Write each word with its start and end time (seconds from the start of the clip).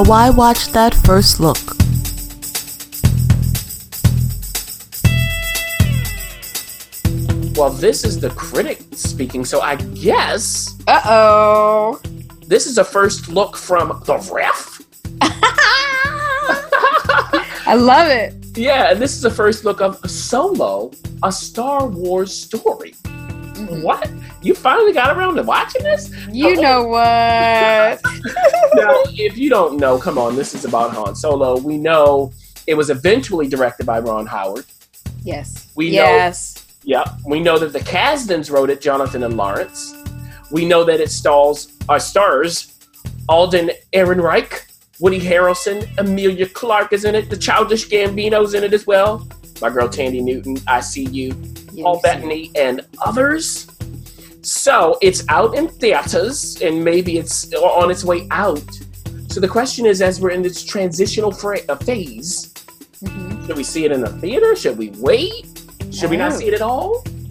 a 0.00 0.02
Why 0.02 0.30
Watch 0.30 0.68
That 0.68 0.94
First 0.94 1.40
Look. 1.40 1.58
Well, 7.54 7.68
this 7.70 8.04
is 8.04 8.18
the 8.18 8.30
critic 8.30 8.78
speaking, 8.92 9.44
so 9.44 9.60
I 9.60 9.76
guess 9.76 10.74
Uh 10.86 11.02
oh. 11.04 12.00
this 12.46 12.66
is 12.66 12.78
a 12.78 12.84
first 12.84 13.28
look 13.28 13.58
from 13.58 14.02
the 14.06 14.16
ref. 14.32 14.80
I 17.66 17.74
love 17.74 18.08
it. 18.08 18.34
Yeah, 18.56 18.92
and 18.92 19.02
this 19.02 19.12
is 19.12 19.20
the 19.20 19.30
first 19.30 19.66
look 19.66 19.82
of 19.82 19.98
Solo, 20.08 20.92
a 21.22 21.30
Star 21.30 21.86
Wars 21.86 22.32
story. 22.32 22.94
What? 23.82 24.10
You 24.42 24.54
finally 24.54 24.92
got 24.92 25.16
around 25.16 25.36
to 25.36 25.42
watching 25.42 25.82
this? 25.82 26.10
You 26.30 26.60
know 26.60 26.84
what? 26.84 28.00
now, 28.74 29.02
if 29.08 29.36
you 29.38 29.48
don't 29.50 29.78
know, 29.78 29.98
come 29.98 30.18
on, 30.18 30.36
this 30.36 30.54
is 30.54 30.64
about 30.64 30.92
Han 30.92 31.14
Solo. 31.14 31.58
We 31.58 31.76
know 31.78 32.32
it 32.66 32.74
was 32.74 32.90
eventually 32.90 33.48
directed 33.48 33.86
by 33.86 34.00
Ron 34.00 34.26
Howard. 34.26 34.64
yes. 35.22 35.70
We 35.74 35.86
know- 35.88 36.02
yes. 36.02 36.66
Yeah, 36.82 37.04
we 37.26 37.40
know 37.40 37.58
that 37.58 37.74
the 37.74 37.80
Kasdans 37.80 38.50
wrote 38.50 38.70
it, 38.70 38.80
Jonathan 38.80 39.22
and 39.22 39.36
Lawrence. 39.36 39.94
We 40.50 40.64
know 40.64 40.82
that 40.84 40.98
it 40.98 41.10
stars, 41.10 41.72
uh, 41.90 41.98
stars 41.98 42.74
Alden 43.28 43.70
Ehrenreich, 43.92 44.62
Woody 44.98 45.20
Harrelson, 45.20 45.86
Amelia 45.98 46.48
Clarke 46.48 46.92
is 46.94 47.04
in 47.04 47.14
it, 47.14 47.28
the 47.30 47.36
Childish 47.36 47.88
Gambino's 47.88 48.54
in 48.54 48.64
it 48.64 48.72
as 48.72 48.86
well. 48.86 49.26
My 49.60 49.68
girl 49.68 49.88
Thandie 49.88 50.22
Newton, 50.22 50.56
I 50.66 50.80
see 50.80 51.04
you, 51.04 51.32
Yeah, 51.72 51.82
Paul 51.84 51.94
you 51.94 52.00
see 52.00 52.08
it. 52.08 52.12
Bettany, 52.14 52.50
and 52.56 52.80
others. 53.04 53.66
So 54.42 54.98
it's 55.02 55.24
out 55.28 55.54
in 55.54 55.68
theaters, 55.68 56.60
and 56.62 56.82
maybe 56.84 57.18
it's 57.18 57.52
on 57.54 57.90
its 57.90 58.04
way 58.04 58.26
out. 58.30 58.62
So 59.28 59.38
the 59.40 59.48
question 59.48 59.86
is, 59.86 60.00
as 60.02 60.20
we're 60.20 60.30
in 60.30 60.42
this 60.42 60.64
transitional 60.64 61.30
fra- 61.30 61.60
uh, 61.68 61.76
phase, 61.76 62.52
Mhm. 63.04 63.46
should 63.46 63.56
we 63.56 63.64
see 63.64 63.84
it 63.84 63.92
in 63.92 64.00
the 64.00 64.10
theater? 64.20 64.56
Should 64.56 64.76
we 64.78 64.90
wait? 64.98 65.46
Should 65.92 66.10
we 66.10 66.16
not 66.16 66.32
Oh. 66.32 66.38
see 66.38 66.46
it 66.46 66.54
at 66.54 66.62
all? 66.62 67.04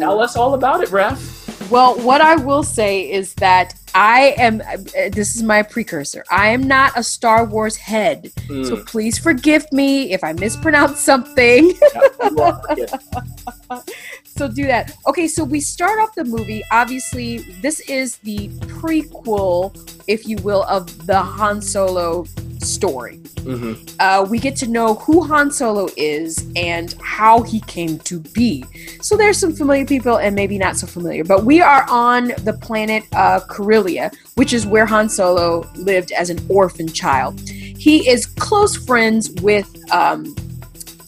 Tell 0.00 0.20
us 0.20 0.36
all 0.36 0.54
about 0.54 0.82
it, 0.82 0.90
Ref. 0.90 1.39
Well, 1.70 1.94
what 2.00 2.20
I 2.20 2.34
will 2.34 2.64
say 2.64 3.08
is 3.08 3.32
that 3.34 3.74
I 3.94 4.34
am, 4.38 4.60
uh, 4.60 4.76
this 5.12 5.36
is 5.36 5.42
my 5.44 5.62
precursor. 5.62 6.24
I 6.28 6.48
am 6.48 6.64
not 6.64 6.98
a 6.98 7.02
Star 7.02 7.44
Wars 7.44 7.76
head. 7.76 8.32
Hmm. 8.48 8.64
So 8.64 8.82
please 8.84 9.18
forgive 9.18 9.70
me 9.72 10.12
if 10.12 10.24
I 10.24 10.32
mispronounce 10.32 10.98
something. 11.00 11.72
Yeah, 11.94 12.30
you 12.30 12.38
are. 12.40 12.62
Yeah. 12.76 13.80
so 14.24 14.48
do 14.48 14.66
that. 14.66 14.96
Okay, 15.06 15.28
so 15.28 15.44
we 15.44 15.60
start 15.60 16.00
off 16.00 16.14
the 16.16 16.24
movie. 16.24 16.62
Obviously, 16.72 17.38
this 17.62 17.80
is 17.80 18.16
the 18.18 18.48
prequel, 18.80 19.76
if 20.08 20.26
you 20.26 20.38
will, 20.38 20.64
of 20.64 21.06
the 21.06 21.20
Han 21.20 21.62
Solo 21.62 22.24
story. 22.72 23.18
Mhm. 23.36 23.76
Uh, 23.98 24.24
we 24.28 24.38
get 24.38 24.54
to 24.56 24.66
know 24.66 24.94
who 24.94 25.22
Han 25.22 25.50
Solo 25.50 25.88
is 25.96 26.44
and 26.56 26.94
how 27.02 27.42
he 27.42 27.60
came 27.60 27.98
to 28.00 28.20
be. 28.20 28.64
So 29.00 29.16
there's 29.16 29.38
some 29.38 29.52
familiar 29.54 29.84
people 29.86 30.16
and 30.18 30.34
maybe 30.34 30.58
not 30.58 30.76
so 30.76 30.86
familiar, 30.86 31.24
but 31.24 31.44
we 31.44 31.60
are 31.60 31.86
on 31.88 32.32
the 32.44 32.52
planet 32.52 33.04
uh, 33.14 33.40
Corellia, 33.40 34.10
which 34.34 34.52
is 34.52 34.66
where 34.66 34.86
Han 34.86 35.08
Solo 35.08 35.66
lived 35.76 36.12
as 36.12 36.30
an 36.30 36.38
orphan 36.48 36.88
child. 36.88 37.40
He 37.48 38.08
is 38.08 38.26
close 38.26 38.76
friends 38.76 39.30
with 39.42 39.66
um, 39.92 40.34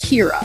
Qi'ra, 0.00 0.42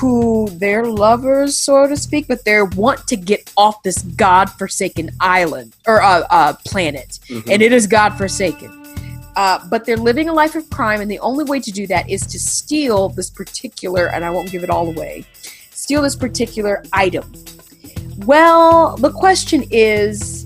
who 0.00 0.48
they're 0.54 0.84
lovers, 0.86 1.56
so 1.56 1.86
to 1.88 1.96
speak, 1.96 2.26
but 2.28 2.44
they 2.44 2.60
want 2.62 3.06
to 3.08 3.16
get 3.16 3.50
off 3.56 3.82
this 3.82 3.98
god-forsaken 4.02 5.10
island 5.20 5.72
or 5.86 6.02
uh, 6.02 6.22
uh, 6.30 6.52
planet, 6.64 7.18
Mhm. 7.28 7.50
and 7.50 7.62
it 7.62 7.72
is 7.72 7.86
god-forsaken. 7.86 8.77
Uh, 9.38 9.64
but 9.68 9.84
they're 9.84 9.96
living 9.96 10.28
a 10.28 10.32
life 10.32 10.56
of 10.56 10.68
crime, 10.68 11.00
and 11.00 11.08
the 11.08 11.20
only 11.20 11.44
way 11.44 11.60
to 11.60 11.70
do 11.70 11.86
that 11.86 12.10
is 12.10 12.22
to 12.22 12.40
steal 12.40 13.08
this 13.10 13.30
particular, 13.30 14.08
and 14.08 14.24
I 14.24 14.30
won't 14.30 14.50
give 14.50 14.64
it 14.64 14.68
all 14.68 14.88
away, 14.88 15.24
steal 15.70 16.02
this 16.02 16.16
particular 16.16 16.82
item. 16.92 17.32
Well, 18.26 18.96
the 18.96 19.12
question 19.12 19.62
is, 19.70 20.42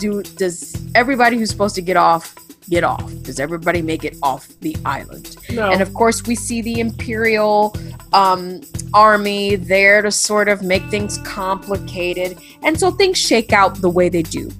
do 0.00 0.22
does 0.22 0.82
everybody 0.94 1.36
who's 1.36 1.50
supposed 1.50 1.74
to 1.74 1.82
get 1.82 1.98
off 1.98 2.34
get 2.70 2.84
off? 2.84 3.06
Does 3.22 3.38
everybody 3.38 3.82
make 3.82 4.02
it 4.02 4.16
off 4.22 4.48
the 4.60 4.74
island? 4.86 5.36
No. 5.50 5.70
And 5.70 5.82
of 5.82 5.92
course, 5.92 6.26
we 6.26 6.34
see 6.34 6.62
the 6.62 6.80
Imperial 6.80 7.76
um, 8.14 8.62
army 8.94 9.56
there 9.56 10.00
to 10.00 10.10
sort 10.10 10.48
of 10.48 10.62
make 10.62 10.82
things 10.88 11.18
complicated. 11.18 12.38
And 12.62 12.80
so 12.80 12.90
things 12.90 13.18
shake 13.18 13.52
out 13.52 13.82
the 13.82 13.90
way 13.90 14.08
they 14.08 14.22
do. 14.22 14.50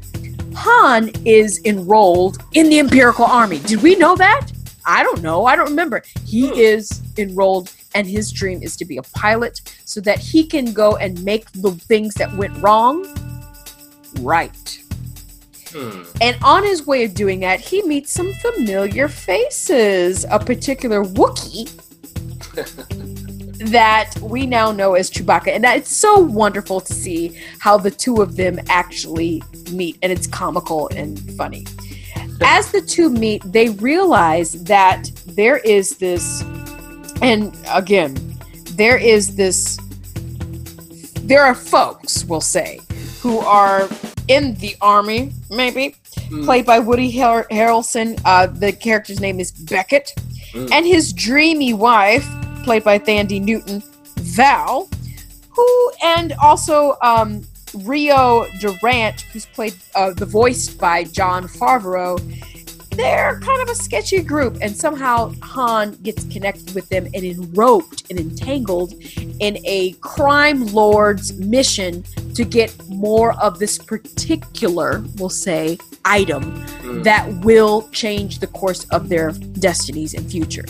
Han 0.57 1.11
is 1.25 1.61
enrolled 1.65 2.39
in 2.55 2.69
the 2.69 2.79
Imperial 2.79 3.25
army. 3.25 3.59
Did 3.61 3.83
we 3.83 3.95
know 3.95 4.17
that? 4.17 4.51
I 4.87 5.03
don't 5.03 5.23
know. 5.23 5.47
I 5.47 5.57
don't 5.57 5.69
remember. 5.69 6.03
He 6.25 6.49
Hmm. 6.49 6.55
is 6.55 7.03
enrolled, 7.19 7.73
and 7.95 8.07
his 8.07 8.31
dream 8.31 8.63
is 8.63 8.77
to 8.77 8.85
be 8.85 8.97
a 8.99 9.03
pilot 9.03 9.61
so 9.85 10.01
that 10.03 10.19
he 10.19 10.45
can 10.47 10.73
go 10.73 10.97
and 10.97 11.23
make 11.25 11.51
the 11.53 11.73
things 11.73 12.15
that 12.15 12.35
went 12.37 12.57
wrong 12.63 13.07
right. 14.21 14.79
Hmm. 15.73 16.03
And 16.21 16.37
on 16.43 16.65
his 16.65 16.87
way 16.87 17.05
of 17.05 17.15
doing 17.15 17.41
that, 17.41 17.61
he 17.61 17.83
meets 17.83 18.13
some 18.13 18.33
familiar 18.35 19.09
faces. 19.09 20.25
A 20.31 20.39
particular 20.39 21.05
Wookiee 21.05 21.69
that 23.71 24.15
we 24.21 24.47
now 24.47 24.71
know 24.73 24.95
as 24.95 25.11
Chewbacca. 25.11 25.49
And 25.49 25.65
it's 25.65 25.95
so 25.95 26.19
wonderful 26.19 26.81
to 26.81 26.95
see 26.95 27.37
how 27.59 27.77
the 27.77 27.91
two 27.91 28.23
of 28.23 28.37
them 28.37 28.61
actually 28.69 29.43
meet. 29.71 29.99
And 30.03 30.13
it's 30.13 30.27
comical 30.27 30.89
and 30.95 31.19
funny. 31.37 31.67
As 32.43 32.71
the 32.71 32.81
two 32.81 33.09
meet, 33.11 33.43
they 33.45 33.71
realize 33.71 34.53
that 34.65 35.11
there 35.27 35.59
is 35.59 35.97
this, 35.97 36.43
and 37.23 37.57
again, 37.73 38.15
there 38.73 38.99
is 38.99 39.37
this, 39.37 39.79
there 41.23 41.43
are 41.43 41.55
folks, 41.55 42.25
we'll 42.27 42.41
say, 42.41 42.81
who 43.21 43.39
are 43.39 43.89
in 44.29 44.55
the 44.57 44.77
army, 44.81 45.33
maybe, 45.51 45.97
Mm. 46.31 46.45
played 46.45 46.67
by 46.67 46.79
Woody 46.81 47.11
Har- 47.19 47.47
Harrelson. 47.53 48.21
Uh, 48.25 48.47
the 48.47 48.73
character's 48.73 49.21
name 49.21 49.39
is 49.39 49.53
Beckett. 49.53 50.13
Mm. 50.55 50.69
And 50.73 50.87
his 50.87 51.13
dreamy 51.13 51.73
wife, 51.73 52.27
played 52.65 52.83
by 52.83 52.99
Thandie 52.99 53.41
Newton, 53.41 53.83
Val, 54.17 54.89
who, 55.51 55.93
and 56.03 56.33
also 56.43 56.97
um, 57.03 57.43
Rio 57.85 58.47
Durant, 58.61 59.23
who's 59.33 59.47
played 59.47 59.75
uh, 59.95 60.13
the 60.13 60.27
voice 60.27 60.69
by 60.69 61.05
Jon 61.05 61.45
Favreau. 61.45 62.19
They're 62.91 63.39
kind 63.41 63.61
of 63.61 63.69
a 63.69 63.75
sketchy 63.75 64.23
group, 64.23 64.57
and 64.63 64.75
somehow 64.75 65.33
Han 65.43 65.93
gets 66.03 66.25
connected 66.25 66.75
with 66.75 66.89
them 66.89 67.05
and 67.13 67.25
enroped 67.25 68.05
and 68.09 68.19
entangled 68.19 68.95
in 69.39 69.59
a 69.67 69.93
crime 70.01 70.65
lord's 70.69 71.35
mission 71.39 72.03
to 72.35 72.45
get 72.45 72.75
more 72.89 73.39
of 73.43 73.59
this 73.59 73.77
particular, 73.77 75.05
we'll 75.17 75.29
say, 75.29 75.77
item 76.07 76.65
Mm. 76.87 77.03
that 77.03 77.29
will 77.45 77.89
change 77.91 78.39
the 78.39 78.47
course 78.47 78.85
of 78.93 79.09
their 79.09 79.33
destinies 79.33 80.15
and 80.15 80.31
future. 80.31 80.65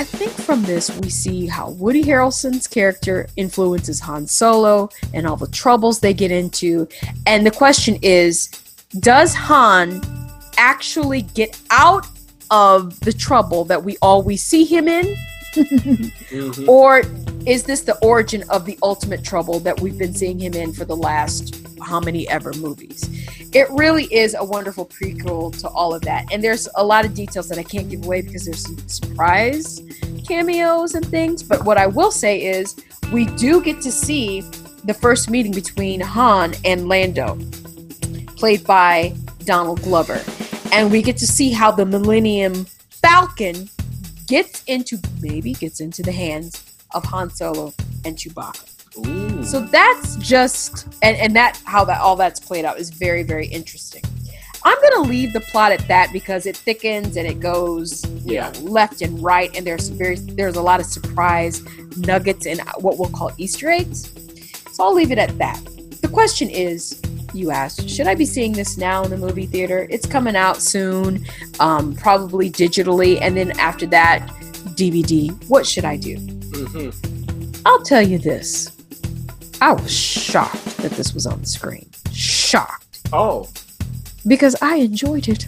I 0.00 0.04
think 0.04 0.32
from 0.32 0.62
this 0.62 0.90
we 1.00 1.10
see 1.10 1.46
how 1.46 1.72
Woody 1.72 2.02
Harrelson's 2.02 2.66
character 2.66 3.28
influences 3.36 4.00
Han 4.00 4.26
Solo 4.26 4.88
and 5.12 5.26
all 5.26 5.36
the 5.36 5.46
troubles 5.48 6.00
they 6.00 6.14
get 6.14 6.30
into. 6.30 6.88
And 7.26 7.46
the 7.46 7.50
question 7.50 7.98
is 8.00 8.48
does 9.00 9.34
Han 9.34 10.00
actually 10.56 11.20
get 11.20 11.60
out 11.68 12.06
of 12.50 12.98
the 13.00 13.12
trouble 13.12 13.66
that 13.66 13.84
we 13.84 13.98
always 14.00 14.42
see 14.42 14.64
him 14.64 14.88
in? 14.88 15.14
Mhm. 15.52 16.66
Or 16.66 17.02
is 17.44 17.64
this 17.64 17.82
the 17.82 17.98
origin 17.98 18.42
of 18.48 18.64
the 18.64 18.78
ultimate 18.82 19.22
trouble 19.22 19.60
that 19.60 19.80
we've 19.80 19.98
been 19.98 20.14
seeing 20.14 20.38
him 20.38 20.54
in 20.54 20.72
for 20.72 20.86
the 20.86 20.96
last 20.96 21.62
how 21.82 22.00
many 22.00 22.26
ever 22.30 22.54
movies? 22.54 23.04
It 23.52 23.68
really 23.70 24.04
is 24.04 24.36
a 24.38 24.44
wonderful 24.44 24.86
prequel 24.86 25.58
to 25.60 25.68
all 25.68 25.92
of 25.92 26.02
that. 26.02 26.32
And 26.32 26.42
there's 26.42 26.68
a 26.76 26.84
lot 26.84 27.04
of 27.04 27.14
details 27.14 27.48
that 27.48 27.58
I 27.58 27.64
can't 27.64 27.88
give 27.90 28.04
away 28.04 28.22
because 28.22 28.44
there's 28.44 28.64
some 28.64 28.78
surprise 28.88 29.82
cameos 30.26 30.94
and 30.94 31.04
things. 31.06 31.42
But 31.42 31.64
what 31.64 31.76
I 31.76 31.88
will 31.88 32.12
say 32.12 32.42
is 32.42 32.76
we 33.12 33.26
do 33.26 33.60
get 33.60 33.80
to 33.82 33.90
see 33.90 34.42
the 34.84 34.94
first 34.94 35.28
meeting 35.28 35.52
between 35.52 36.00
Han 36.00 36.54
and 36.64 36.88
Lando, 36.88 37.36
played 38.36 38.64
by 38.64 39.14
Donald 39.44 39.82
Glover. 39.82 40.22
And 40.72 40.92
we 40.92 41.02
get 41.02 41.16
to 41.16 41.26
see 41.26 41.50
how 41.50 41.72
the 41.72 41.84
Millennium 41.84 42.66
Falcon 43.02 43.68
gets 44.28 44.62
into 44.68 44.96
maybe 45.20 45.54
gets 45.54 45.80
into 45.80 46.02
the 46.02 46.12
hands 46.12 46.64
of 46.94 47.04
Han 47.06 47.30
Solo 47.30 47.74
and 48.04 48.16
Chewbacca. 48.16 48.79
Ooh. 48.98 49.42
So 49.44 49.60
that's 49.60 50.16
just 50.16 50.86
and 51.02 51.16
and 51.16 51.34
that 51.36 51.60
how 51.64 51.84
that 51.84 52.00
all 52.00 52.16
that's 52.16 52.40
played 52.40 52.64
out 52.64 52.78
is 52.78 52.90
very 52.90 53.22
very 53.22 53.46
interesting. 53.46 54.02
I'm 54.62 54.76
gonna 54.82 55.08
leave 55.08 55.32
the 55.32 55.40
plot 55.40 55.72
at 55.72 55.86
that 55.88 56.12
because 56.12 56.44
it 56.44 56.56
thickens 56.56 57.16
and 57.16 57.26
it 57.26 57.40
goes 57.40 58.04
you 58.24 58.34
Yeah. 58.34 58.50
know, 58.50 58.60
left 58.60 59.00
and 59.00 59.22
right, 59.22 59.54
and 59.56 59.66
there's 59.66 59.88
very 59.88 60.16
there's 60.16 60.56
a 60.56 60.62
lot 60.62 60.80
of 60.80 60.86
surprise 60.86 61.62
nuggets 61.96 62.46
and 62.46 62.60
what 62.78 62.98
we'll 62.98 63.08
call 63.10 63.30
Easter 63.38 63.70
eggs. 63.70 64.10
So 64.72 64.84
I'll 64.84 64.94
leave 64.94 65.12
it 65.12 65.18
at 65.18 65.36
that. 65.38 65.58
The 66.02 66.08
question 66.08 66.50
is, 66.50 67.00
you 67.32 67.50
asked, 67.50 67.88
should 67.88 68.06
I 68.06 68.14
be 68.14 68.24
seeing 68.26 68.52
this 68.52 68.76
now 68.76 69.02
in 69.04 69.10
the 69.10 69.16
movie 69.16 69.46
theater? 69.46 69.86
It's 69.90 70.06
coming 70.06 70.34
out 70.36 70.56
soon, 70.60 71.24
um, 71.60 71.94
probably 71.94 72.50
digitally, 72.50 73.18
and 73.20 73.36
then 73.36 73.52
after 73.58 73.86
that, 73.86 74.26
DVD. 74.76 75.30
What 75.48 75.66
should 75.66 75.84
I 75.84 75.96
do? 75.96 76.16
Mm-hmm. 76.16 77.62
I'll 77.66 77.82
tell 77.82 78.02
you 78.02 78.18
this. 78.18 78.72
I 79.62 79.72
was 79.72 79.92
shocked 79.92 80.78
that 80.78 80.92
this 80.92 81.12
was 81.12 81.26
on 81.26 81.42
the 81.42 81.46
screen. 81.46 81.90
Shocked. 82.12 83.00
Oh. 83.12 83.46
Because 84.26 84.56
I 84.62 84.76
enjoyed 84.76 85.28
it. 85.28 85.46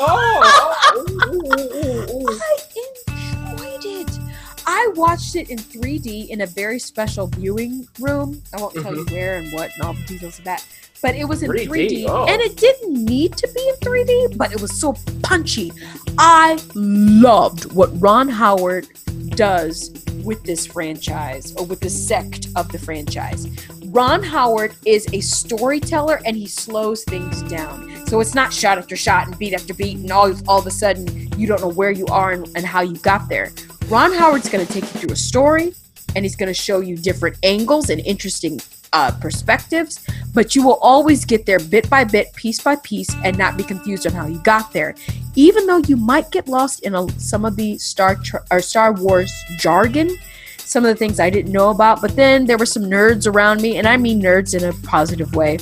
Oh. 0.00 0.96
Ooh, 0.96 1.20
oh, 1.22 1.30
ooh, 1.32 1.42
oh, 1.44 2.16
ooh, 2.16 2.28
ooh. 2.28 2.40
I 2.40 3.56
enjoyed 3.56 3.84
it. 3.84 4.18
I 4.66 4.92
watched 4.96 5.36
it 5.36 5.48
in 5.48 5.58
3D 5.58 6.30
in 6.30 6.40
a 6.40 6.46
very 6.46 6.80
special 6.80 7.28
viewing 7.28 7.86
room. 8.00 8.42
I 8.52 8.60
won't 8.60 8.74
tell 8.74 8.96
you 8.96 9.04
mm-hmm. 9.04 9.14
where 9.14 9.36
and 9.36 9.52
what 9.52 9.70
and 9.74 9.82
all 9.84 9.92
the 9.92 10.02
details 10.04 10.40
of 10.40 10.44
that. 10.44 10.66
But 11.00 11.14
it 11.14 11.24
was 11.24 11.44
in 11.44 11.50
3D, 11.50 11.68
3D, 11.68 12.06
oh. 12.08 12.26
and 12.26 12.42
it 12.42 12.56
didn't 12.56 13.04
need 13.04 13.36
to 13.36 13.48
be 13.54 13.68
in 13.68 13.74
3D, 13.76 14.36
but 14.36 14.52
it 14.52 14.60
was 14.60 14.78
so 14.80 14.94
punchy. 15.22 15.72
I 16.18 16.58
loved 16.74 17.72
what 17.72 17.90
Ron 18.00 18.28
Howard 18.28 18.88
does 19.30 20.01
with 20.24 20.42
this 20.44 20.66
franchise 20.66 21.54
or 21.56 21.64
with 21.64 21.80
the 21.80 21.90
sect 21.90 22.48
of 22.56 22.70
the 22.70 22.78
franchise. 22.78 23.48
Ron 23.86 24.22
Howard 24.22 24.74
is 24.86 25.06
a 25.12 25.20
storyteller 25.20 26.20
and 26.24 26.36
he 26.36 26.46
slows 26.46 27.04
things 27.04 27.42
down. 27.42 28.06
So 28.06 28.20
it's 28.20 28.34
not 28.34 28.52
shot 28.52 28.78
after 28.78 28.96
shot 28.96 29.26
and 29.26 29.38
beat 29.38 29.54
after 29.54 29.74
beat, 29.74 29.98
and 29.98 30.10
all, 30.10 30.32
all 30.48 30.58
of 30.58 30.66
a 30.66 30.70
sudden 30.70 31.28
you 31.38 31.46
don't 31.46 31.60
know 31.60 31.68
where 31.68 31.90
you 31.90 32.06
are 32.06 32.32
and, 32.32 32.48
and 32.56 32.64
how 32.64 32.80
you 32.82 32.96
got 32.98 33.28
there. 33.28 33.52
Ron 33.88 34.12
Howard's 34.12 34.48
going 34.48 34.66
to 34.66 34.72
take 34.72 34.84
you 34.84 35.00
through 35.00 35.12
a 35.12 35.16
story 35.16 35.74
and 36.14 36.24
he's 36.24 36.36
going 36.36 36.48
to 36.48 36.54
show 36.54 36.80
you 36.80 36.96
different 36.96 37.36
angles 37.42 37.90
and 37.90 38.00
interesting 38.00 38.60
uh, 38.92 39.10
perspectives, 39.20 40.04
but 40.34 40.54
you 40.54 40.64
will 40.64 40.78
always 40.80 41.24
get 41.24 41.46
there 41.46 41.58
bit 41.58 41.88
by 41.88 42.04
bit, 42.04 42.32
piece 42.34 42.60
by 42.60 42.76
piece, 42.76 43.14
and 43.24 43.36
not 43.38 43.56
be 43.56 43.64
confused 43.64 44.06
on 44.06 44.12
how 44.12 44.26
you 44.26 44.38
got 44.42 44.72
there. 44.72 44.94
Even 45.34 45.66
though 45.66 45.78
you 45.78 45.96
might 45.96 46.30
get 46.30 46.48
lost 46.48 46.80
in 46.80 46.94
a, 46.94 47.08
some 47.18 47.44
of 47.44 47.56
the 47.56 47.78
Star 47.78 48.18
or 48.50 48.60
Star 48.60 48.92
Wars 48.92 49.32
jargon, 49.58 50.16
some 50.58 50.84
of 50.84 50.88
the 50.88 50.96
things 50.96 51.20
I 51.20 51.30
didn't 51.30 51.52
know 51.52 51.70
about, 51.70 52.00
but 52.00 52.16
then 52.16 52.46
there 52.46 52.58
were 52.58 52.66
some 52.66 52.84
nerds 52.84 53.26
around 53.26 53.60
me, 53.60 53.76
and 53.76 53.86
I 53.86 53.96
mean 53.96 54.20
nerds 54.20 54.54
in 54.54 54.68
a 54.68 54.72
positive 54.86 55.34
way, 55.34 55.58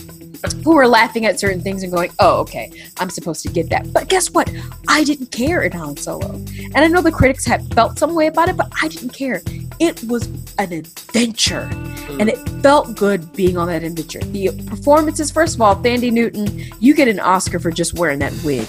who 0.65 0.75
were 0.75 0.89
laughing 0.89 1.27
at 1.27 1.39
certain 1.39 1.61
things 1.61 1.83
and 1.83 1.93
going, 1.93 2.11
"Oh, 2.19 2.39
okay, 2.41 2.73
I'm 2.99 3.11
supposed 3.11 3.43
to 3.43 3.49
get 3.49 3.69
that." 3.71 3.93
But 3.93 4.09
guess 4.09 4.31
what? 4.31 4.51
I 4.89 5.05
didn't 5.05 5.31
care 5.31 5.63
in 5.63 5.73
Han 5.73 5.97
Solo, 5.97 6.33
and 6.35 6.79
I 6.79 6.87
know 6.87 7.03
the 7.03 7.13
critics 7.13 7.45
had 7.45 7.73
felt 7.75 7.99
some 7.99 8.15
way 8.15 8.27
about 8.27 8.49
it, 8.49 8.57
but 8.57 8.73
I 8.83 8.89
didn't 8.89 9.11
care. 9.11 9.43
It 9.81 10.05
was 10.05 10.27
an 10.59 10.73
adventure, 10.75 11.71
and 12.21 12.29
mm. 12.29 12.29
it 12.29 12.63
felt 12.63 12.97
good 12.97 13.33
being 13.33 13.57
on 13.57 13.69
that 13.69 13.83
adventure. 13.83 14.19
The 14.19 14.51
performances, 14.67 15.31
first 15.31 15.55
of 15.55 15.63
all, 15.63 15.75
Thandie 15.75 16.13
Newton, 16.13 16.71
you 16.81 16.95
get 16.95 17.09
an 17.09 17.19
Oscar 17.19 17.59
for 17.59 17.71
just 17.71 17.99
wearing 17.99 18.19
that 18.19 18.35
wig. 18.45 18.69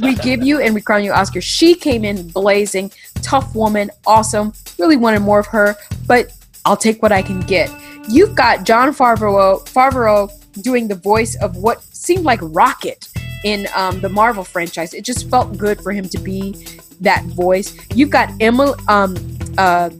we 0.02 0.16
give 0.16 0.42
you 0.42 0.60
and 0.60 0.74
we 0.74 0.82
crown 0.82 1.02
you 1.02 1.12
Oscar. 1.12 1.40
She 1.40 1.74
came 1.74 2.04
in 2.04 2.28
blazing, 2.28 2.92
tough 3.22 3.54
woman, 3.54 3.90
awesome. 4.06 4.52
Really 4.78 4.98
wanted 4.98 5.20
more 5.20 5.38
of 5.38 5.46
her, 5.46 5.76
but 6.06 6.30
I'll 6.66 6.76
take 6.76 7.02
what 7.02 7.10
I 7.10 7.22
can 7.22 7.40
get. 7.40 7.70
You've 8.06 8.34
got 8.34 8.64
Jon 8.64 8.94
Favreau, 8.94 9.66
Favreau 9.66 10.30
doing 10.62 10.88
the 10.88 10.94
voice 10.94 11.36
of 11.36 11.56
what 11.56 11.82
seemed 11.82 12.24
like 12.24 12.40
Rocket 12.42 13.08
in 13.44 13.66
um, 13.74 14.00
the 14.00 14.08
Marvel 14.08 14.44
franchise. 14.44 14.94
It 14.94 15.04
just 15.04 15.28
felt 15.30 15.56
good 15.56 15.80
for 15.80 15.92
him 15.92 16.08
to 16.08 16.18
be 16.18 16.78
that 17.00 17.24
voice. 17.24 17.76
You've 17.94 18.10
got 18.10 18.30
Emma, 18.40 18.74
um, 18.88 19.16
uh, 19.56 19.90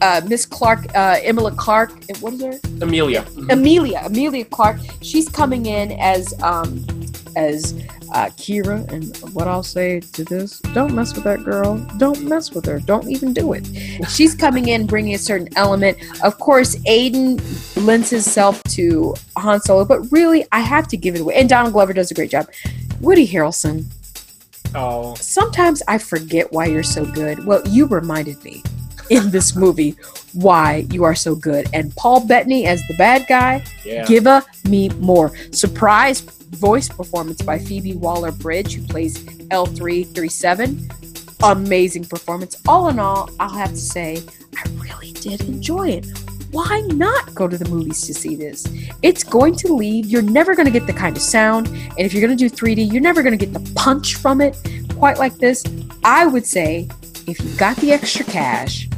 uh, 0.00 0.20
Miss 0.28 0.44
Clarke, 0.44 0.86
uh, 0.94 1.18
Emily 1.22 1.52
Clarke. 1.56 1.92
What 2.20 2.34
is 2.34 2.42
her? 2.42 2.60
Amelia. 2.82 3.26
Amelia, 3.50 4.02
Amelia 4.04 4.44
Clarke. 4.44 4.78
She's 5.00 5.28
coming 5.28 5.66
in 5.66 5.92
as 5.92 6.34
um 6.42 6.84
as 7.36 7.74
uh, 8.12 8.26
Qi'ra, 8.36 8.90
and 8.92 9.16
what 9.34 9.48
I'll 9.48 9.62
say 9.62 10.00
to 10.00 10.24
this: 10.24 10.60
don't 10.74 10.94
mess 10.94 11.14
with 11.14 11.24
that 11.24 11.44
girl. 11.44 11.78
Don't 11.98 12.22
mess 12.22 12.52
with 12.52 12.64
her. 12.66 12.80
Don't 12.80 13.08
even 13.10 13.32
do 13.32 13.52
it. 13.52 13.66
She's 14.08 14.34
coming 14.34 14.68
in, 14.68 14.86
bringing 14.86 15.14
a 15.14 15.18
certain 15.18 15.48
element. 15.56 15.98
Of 16.22 16.38
course, 16.38 16.76
Aiden 16.86 17.40
lends 17.86 18.10
himself 18.10 18.62
to 18.64 19.14
Han 19.38 19.60
Solo, 19.60 19.84
but 19.84 20.00
really, 20.12 20.44
I 20.52 20.60
have 20.60 20.88
to 20.88 20.96
give 20.96 21.14
it 21.14 21.20
away. 21.20 21.34
And 21.34 21.48
Donald 21.48 21.72
Glover 21.72 21.92
does 21.92 22.10
a 22.10 22.14
great 22.14 22.30
job. 22.30 22.48
Woody 23.00 23.26
Harrelson. 23.26 23.84
Oh. 24.74 25.14
Sometimes 25.14 25.82
I 25.88 25.98
forget 25.98 26.52
why 26.52 26.66
you're 26.66 26.82
so 26.82 27.04
good. 27.04 27.44
Well, 27.46 27.66
you 27.68 27.86
reminded 27.86 28.42
me 28.44 28.62
in 29.10 29.30
this 29.30 29.54
movie 29.54 29.96
why 30.32 30.86
you 30.90 31.04
are 31.04 31.14
so 31.14 31.34
good. 31.34 31.68
And 31.72 31.94
Paul 31.96 32.26
Bettany 32.26 32.66
as 32.66 32.82
the 32.88 32.94
bad 32.94 33.26
guy, 33.28 33.64
Yeah. 33.84 34.04
give 34.04 34.26
a 34.26 34.44
me 34.68 34.88
more. 34.98 35.32
Surprise 35.52 36.20
voice 36.56 36.88
performance 36.88 37.42
by 37.42 37.58
Phoebe 37.58 37.94
Waller 37.94 38.32
Bridge, 38.32 38.74
who 38.74 38.86
plays 38.86 39.22
L337. 39.48 40.92
Amazing 41.42 42.04
performance. 42.04 42.60
All 42.66 42.88
in 42.88 42.98
all, 42.98 43.30
I'll 43.38 43.50
have 43.50 43.70
to 43.70 43.76
say, 43.76 44.22
I 44.56 44.68
really 44.78 45.12
did 45.12 45.42
enjoy 45.42 45.90
it. 45.90 46.06
Why 46.50 46.80
not 46.86 47.34
go 47.34 47.46
to 47.46 47.58
the 47.58 47.68
movies 47.68 48.06
to 48.06 48.14
see 48.14 48.36
this? 48.36 48.66
It's 49.02 49.22
going 49.22 49.56
to 49.56 49.74
leave. 49.74 50.06
You're 50.06 50.22
never 50.22 50.54
going 50.54 50.66
to 50.66 50.72
get 50.72 50.86
the 50.86 50.92
kind 50.92 51.16
of 51.16 51.22
sound. 51.22 51.68
And 51.68 52.00
if 52.00 52.14
you're 52.14 52.26
going 52.26 52.36
to 52.36 52.48
do 52.48 52.54
3D, 52.54 52.90
you're 52.90 53.02
never 53.02 53.22
going 53.22 53.36
to 53.36 53.44
get 53.46 53.52
the 53.52 53.72
punch 53.74 54.14
from 54.16 54.40
it 54.40 54.56
quite 54.96 55.18
like 55.18 55.34
this. 55.34 55.62
I 56.04 56.26
would 56.26 56.46
say 56.46 56.88
if 57.26 57.40
you've 57.40 57.58
got 57.58 57.76
the 57.78 57.92
extra 57.92 58.24
cash, 58.24 58.88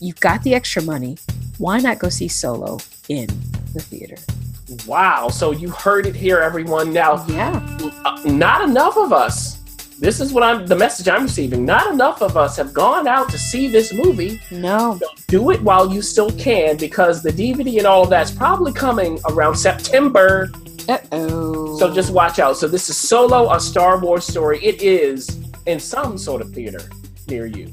you've 0.00 0.20
got 0.20 0.42
the 0.42 0.54
extra 0.54 0.82
money, 0.82 1.18
why 1.58 1.78
not 1.80 1.98
go 1.98 2.08
see 2.08 2.28
Solo 2.28 2.78
in 3.08 3.26
the 3.72 3.80
theater? 3.80 4.16
Wow. 4.86 5.28
So 5.28 5.50
you 5.52 5.70
heard 5.70 6.06
it 6.06 6.14
here, 6.14 6.38
everyone. 6.38 6.92
Now, 6.92 7.24
Yeah. 7.28 7.60
uh, 8.04 8.20
not 8.24 8.62
enough 8.68 8.96
of 8.96 9.12
us. 9.12 9.56
This 10.00 10.20
is 10.20 10.32
what 10.32 10.44
I'm 10.44 10.64
the 10.66 10.76
message 10.76 11.08
I'm 11.08 11.24
receiving. 11.24 11.64
Not 11.64 11.92
enough 11.92 12.22
of 12.22 12.36
us 12.36 12.56
have 12.56 12.72
gone 12.72 13.08
out 13.08 13.28
to 13.30 13.38
see 13.38 13.66
this 13.66 13.92
movie. 13.92 14.40
No. 14.52 15.00
Do 15.26 15.50
it 15.50 15.60
while 15.62 15.92
you 15.92 16.02
still 16.02 16.30
can 16.32 16.76
because 16.76 17.20
the 17.22 17.32
DVD 17.32 17.78
and 17.78 17.86
all 17.86 18.04
of 18.04 18.10
that's 18.10 18.30
probably 18.30 18.72
coming 18.72 19.18
around 19.28 19.56
September. 19.56 20.50
Uh 20.88 20.98
oh. 21.10 21.76
So 21.78 21.92
just 21.92 22.12
watch 22.12 22.38
out. 22.38 22.56
So 22.56 22.68
this 22.68 22.88
is 22.88 22.96
Solo, 22.96 23.52
a 23.52 23.58
Star 23.58 23.98
Wars 23.98 24.24
story. 24.24 24.60
It 24.64 24.80
is 24.82 25.40
in 25.66 25.80
some 25.80 26.16
sort 26.16 26.42
of 26.42 26.52
theater 26.54 26.88
near 27.26 27.46
you. 27.46 27.72